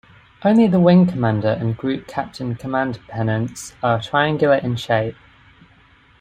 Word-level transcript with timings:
Only 0.41 0.65
the 0.65 0.79
wing 0.79 1.05
commander 1.05 1.49
and 1.59 1.77
group 1.77 2.07
captain 2.07 2.55
command 2.55 2.99
pennants 3.07 3.75
are 3.83 4.01
triangular 4.01 4.55
in 4.55 4.75
shape. 4.75 5.15